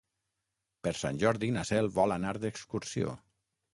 [0.87, 3.13] Per Sant Jordi na Cel vol anar d'excursió.